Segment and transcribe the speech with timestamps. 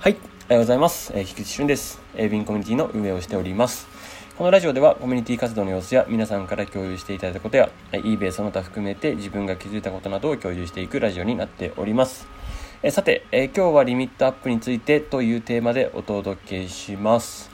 [0.00, 1.10] はい、おはようございます。
[1.12, 2.00] えー、菊池俊です。
[2.14, 3.88] え、ビンコミュニティの運営をしております。
[4.36, 12.28] このラジオではコミュニティ活動の様子や皆さんから共有していただいたことや、え eBay その他含めて自分が気づいたことなどを共有していくラジオになっております。
[12.84, 17.50] えさて、え今日はリミットアップについてというテーマでお届けします。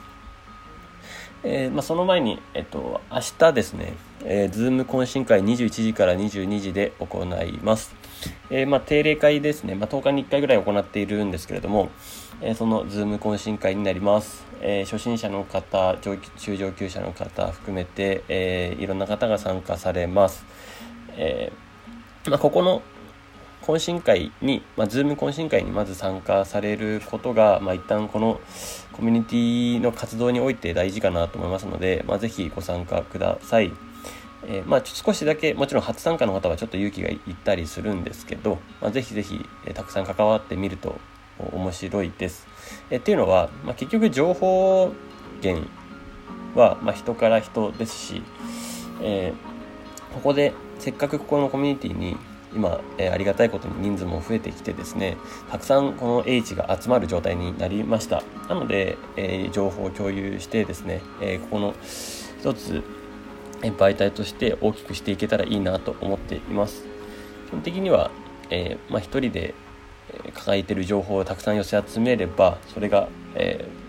[1.43, 3.93] えーまあ、その前に、えっと、明日ですね、
[4.23, 7.95] えー、 Zoom 懇親会21時から22時で行います。
[8.49, 11.89] えーまあ、定例会ですね、まあ、10日に1回ぐらい行っているんですけれども、
[12.41, 14.45] えーその Zoom 懇親会になります。
[14.61, 16.17] えー初心者の方、中
[16.57, 20.45] 上級者の方含めて、えいろんな方が参加されます。
[21.17, 21.51] え
[22.27, 22.81] まあ、ここの
[23.65, 28.39] 懇親会に、まあ、 Zoom 懇親会にまず参加されることが、まあ、一旦この
[28.93, 33.71] コミュニティの活動において大事かなと思いますので、まあ、ぜひご参加ください。
[34.47, 40.99] えーまあ、少しだけもちろん初参加の方はちょっと勇気がいったりするんですけど、まあ、ぜひぜひ、えーたくさん関わってみると
[41.51, 42.47] 面白いです。
[42.89, 44.93] えーっていうのは、まあ、結局情報
[45.41, 45.67] 源
[46.55, 48.23] は、まあ、人から人ですし、
[49.01, 49.33] え
[50.13, 52.17] ここでせっかくここのコミュニティに
[52.53, 55.17] 今、えありがたいことに人数も増えてきてですね
[55.51, 61.73] たくさんこの H が集まる状態になりましたなので、え情報を共有してですね、えここの
[62.39, 62.81] 一つ
[63.71, 66.85] 媒体として大きくしていけたらいいなと思っています。
[67.47, 68.11] 基本的には、
[68.49, 69.53] えーまあ、一人で
[70.25, 73.85] え抱えている情報をたくさん寄せ集めればそれが、えー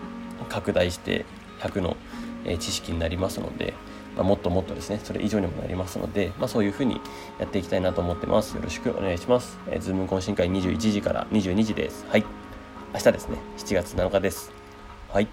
[0.49, 1.25] 拡大して
[1.59, 1.97] 100の、
[2.45, 3.73] えー知識になりますので、
[4.15, 7.01] まあ、もっともっとですねそれ以上にもなりますので、まあ、そういうふうに
[7.37, 8.55] やっていきたいなと思ってます。
[8.55, 12.05] よろしくお願いします、えー、ズーム懇親会21時から22時です。
[12.07, 12.25] はい。
[12.93, 13.37] 明日ですね。
[13.57, 14.51] 7月7日です。
[15.09, 15.27] はい。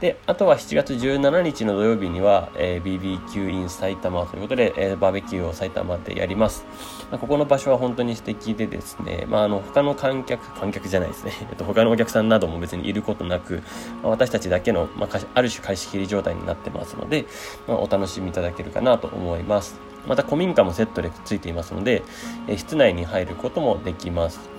[0.00, 6.66] であとは7月17日の土曜日には、えー BBQ in 埼玉ということで、えーバーベキューを埼玉でやります、
[7.10, 13.62] まあここの場所は本当に素敵でですね、まあ、あの他の観客観客じゃないですね、 えっと、他のお客さんなども別にいることなく、
[14.02, 17.24] まあ私たちだけの、まあ、ある種貸し切り状態になってますので、
[17.66, 19.76] まあ、お楽しみいただけるかなと思います。
[20.06, 22.02] また古民家もセットでついていますので、
[22.48, 24.55] えー室内に入ることもできます。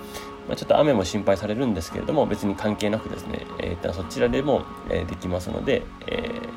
[0.48, 6.48] まあ、ちょっと雨も心配されるんですけれども別に関係なくですね、えーとそちらでも、えーできますので、えー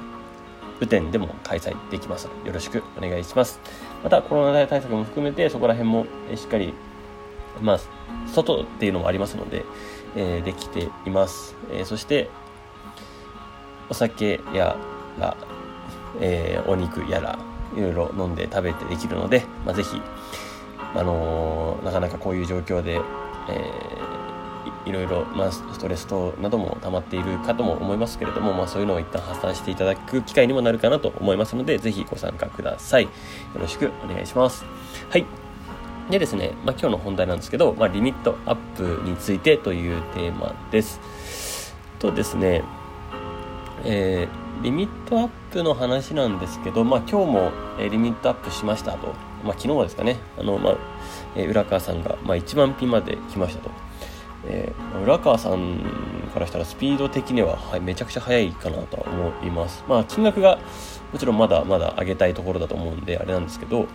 [0.80, 3.60] 雨天でも開催できますのでよろしくお願いします。
[4.04, 6.74] またコロナ対策も含めてそこら辺もしっかり
[7.62, 7.80] まあ
[8.28, 9.64] 外っていうのもありますので、
[10.16, 12.30] えーできています、えーそして
[13.90, 14.76] お酒や
[15.20, 15.38] ら、
[16.20, 17.38] えーお肉やら
[17.78, 20.02] いろいろ飲んで食べてできるので、まあ、ぜひ
[20.96, 24.12] あのーなかなかこういう状況で、えー
[24.86, 33.04] いろいろ、まあ、ストレス等なども溜まっているかとも思いますけれども、まあ、そういうのを一旦発散していただく機会にもなるかなと思いますのでぜひご参加ください。
[33.04, 33.10] よ
[33.60, 34.66] ろしくお願いします。
[35.10, 35.26] はい。
[36.10, 41.76] でですね、まあ、今日の本題なんですけど、まあ、リミットアップについてというテーマです。
[42.00, 42.64] とですね
[43.86, 49.08] えーリミットアップの話なんですけど、まあ、今日も、えリミットアップしましたと、
[49.44, 50.18] まあ、昨日はですかね。
[50.38, 50.78] あの、まあ
[51.36, 53.72] え浦川さんが、まあ、1万ピンまで来ましたと、
[54.48, 55.80] えー浦川さん
[56.32, 60.60] からしたらスピード的には、はい、めちゃくちゃ速いかなとは思います、まあ、金額が
[61.12, 63.88] もちろんまだまだ上げたいところだと思うんであれなんですけど、ま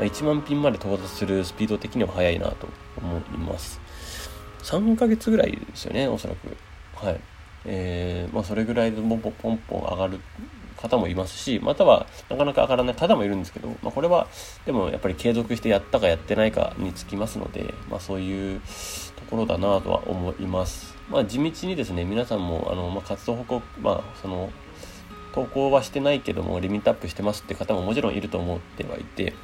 [0.00, 2.68] あ、1万ピンまで到達するスピード的には速いなと
[3.00, 3.80] 思います。
[4.62, 6.56] 3ヶ月ぐらいですよねおそらく。
[6.94, 7.20] はい。
[7.70, 10.18] えーまあ、それぐらいでポンポンポンポン上がる
[10.76, 14.26] 方もいますしまたはなかなか上がらない方もいるんですけど、まあ、これは
[14.64, 18.66] でもやっぱり継続してやったかやってないかにつきますので、まあ、そういうと
[19.28, 24.50] ころだなとは思います、まあ、地道にですね皆さんもあの、まあ、活動報告、まあ、その
[25.34, 29.34] 投稿はしてないけどもリミットアップしてますって方ももちろんいると思ってはいて、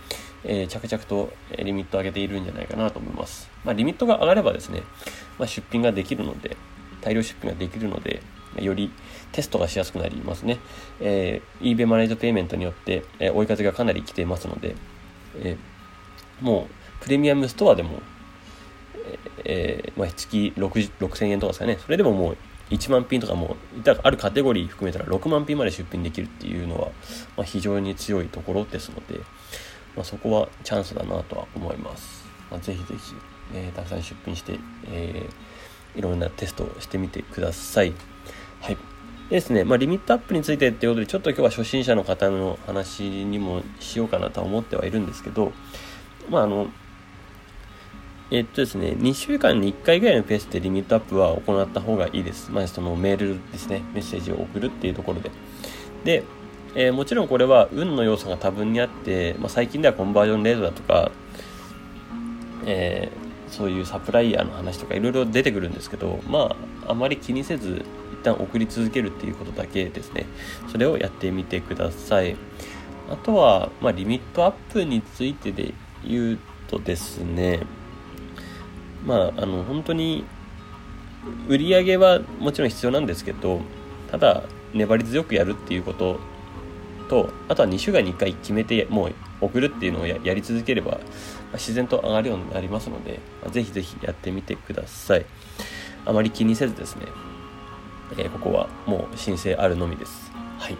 [0.44, 4.82] えー着々とリミットを上げているんじゃないかなと思います、まあ、リミットが上がればですね、
[5.38, 6.56] まあ、出品ができるので
[7.04, 8.22] 大量出品ができるので
[8.60, 8.90] より
[9.32, 10.58] テストがしやすくなりますね、
[11.00, 14.76] えー、eBay マネージャーペイメントによって、えー追い風がかなり来ていますので、
[15.36, 18.00] えーもうプレミアムストアでも、
[19.44, 21.78] えーまあ、月6000円とかですかね。
[21.78, 22.36] それでももう
[22.70, 26.88] 1万ピンとかもうあるカテゴリー含めたら6万ピンまで出品できるっていうのは、
[27.36, 29.20] まあ、非常に強いところですので、
[29.94, 33.14] まあ、そこはチャンスだなとは思います、まあ、ぜひぜひ、
[33.52, 35.53] えーたくさん出品して、えー
[35.96, 37.94] いろんなテストをしてみてください
[38.60, 38.76] はい
[39.30, 45.52] でですね、まあ、リミットアップについてっていうことでちょっと今日は初心者の方の話にもしようかなと思ってはいるんですけど
[46.30, 46.68] まああの
[48.30, 52.50] えっとですね、2週間に1回ぐらいのペースでリミットアップは行った方がいいです。
[52.50, 55.30] まあ、そのメールですね、メッセージを送るっていうところで。
[56.04, 56.24] で、
[56.74, 61.12] えーもちろんこれは運の要素が多分にあって、まあ、最近ではコンバージョンレートだとか、
[62.66, 63.23] えー
[63.54, 66.56] そういうサプライヤーの話とかいろいろ出てくるんですけどま
[66.86, 70.26] ああまり気にせず一旦送り続けるっていうことだけですね。
[70.70, 72.36] それをやってみてください。
[73.10, 75.74] あとは、まあ、リミットアップについてで
[76.04, 77.60] 言うとですね
[79.04, 80.24] まああの本当に
[81.48, 83.60] 売り上げはもちろん必要なんですけど
[84.10, 84.42] ただ
[84.72, 86.18] 粘り強くやるっていうこと
[87.08, 90.98] とあとは2週間に1回決めてもう送るっていうのをやり続ければ
[91.52, 93.20] 自然と上がるようになりますので
[93.50, 95.26] ぜひぜひやってみてください。
[96.06, 97.06] あまり気にせずですね、
[98.18, 100.30] えー、ここはもう申請あるのみです。
[100.58, 100.76] はい。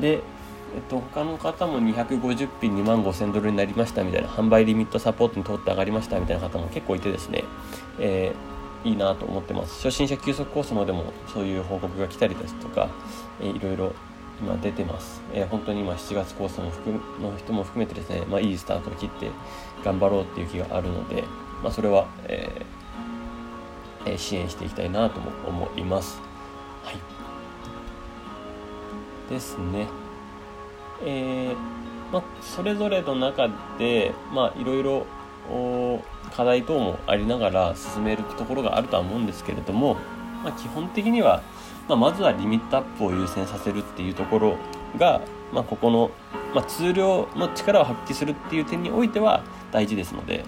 [0.00, 0.20] で
[0.74, 7.44] えっと、他の方も250品2万5000ドルになりましたみたいな販売リミットサポートに通って上がりましたみたいな方も結構いてですね、
[7.98, 9.76] えー、いいなと思ってます。
[9.76, 12.90] 初心者急速コースのでもそういう報告が来たりですとか、
[13.40, 13.92] えー、いろいろ
[14.40, 19.30] 今出てます、えー、本当に今7月コースも含の人も含めてですね、まあ、いいスタートを切って
[19.84, 21.24] 頑張ろうっていう気があるので、
[21.62, 22.50] まあ、それは、え
[24.04, 26.20] えー、支援していきたいなとも思います。
[26.84, 26.96] はい。
[29.30, 29.86] ですね。
[31.04, 31.76] えー
[32.12, 33.48] まあ、それぞれの中
[33.78, 35.06] で、まあ、いろいろ
[36.34, 39.96] 課題等もありながら進めるところがあるとは思うんですけれども、
[40.44, 41.42] まあ、基本的には、
[41.88, 44.56] まあ、まずはリミットアップを優先させるっていうところ
[44.98, 45.20] が、
[45.52, 46.10] まあ、ここの、
[46.54, 50.44] まあ、通量の力を発揮するっていう点においては大事ですので、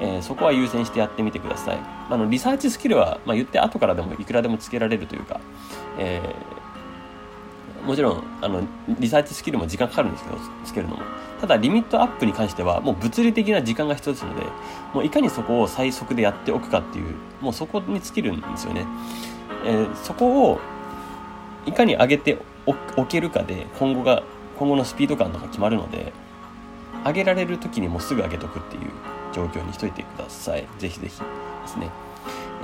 [0.00, 1.78] えー、そこは優先してやってみてください。
[2.10, 5.40] あのリサーチスキルは、まあ、言って後からでもいくらでもつけられるというか、
[5.98, 6.62] えー
[7.84, 8.62] もちろんあの
[9.00, 11.02] リサーチスキルも時間かかるんですけどつけるのも
[11.40, 14.46] ただリミットアップに関してはもう物理的な時間が必要ですので
[14.94, 18.86] もういかにそこを最速でやっておくかっていうもうそこに尽きるんですよね、
[19.64, 20.60] えー、そこを
[21.66, 22.38] いかに上げて
[22.96, 24.22] おけるかで今後が
[24.58, 26.12] 今後のスピード感とか決まるので
[27.04, 28.90] 上げられる時にもすぐ上げとくっていう
[29.32, 30.66] 状況にしといてください。
[30.78, 31.26] ぜひぜひで
[31.66, 31.90] すね、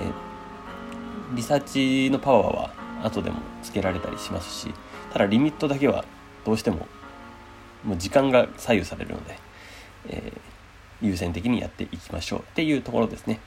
[0.00, 2.70] えー、リサーチのパワーは
[3.02, 4.74] 後でもつけられたりしますし
[5.12, 6.04] ただリミットだけは
[6.44, 6.86] どうしても
[7.84, 9.38] もう時間が左右されるので、
[10.08, 13.40] えー、優先的にやっていきましょうっていうところですね。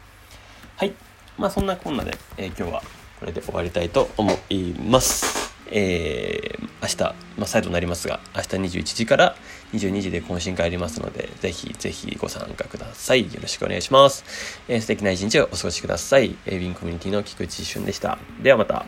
[0.78, 0.94] はい。
[1.38, 2.84] まあそんなこんなで、えー、今日は
[3.22, 8.48] これで終わりたいと思いますえー、明日、まあ、再度になりますが、明日
[8.80, 9.36] 21時から
[9.72, 13.34] 22時で懇親会ありますので、ぜひぜひご参加ください。
[13.34, 14.26] よろしくお願いします。
[14.68, 16.36] えー、素敵な一日をお過ごしください。
[16.46, 18.20] え、ウィンコミュニティの菊池俊でした。
[18.44, 18.86] ではまた。